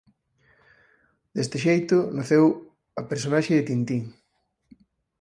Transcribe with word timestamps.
Deste 1.35 1.57
xeito 1.65 1.97
naceu 2.17 2.45
o 3.01 3.03
personaxe 3.11 3.53
de 3.57 3.65
"Tintín". 3.69 4.03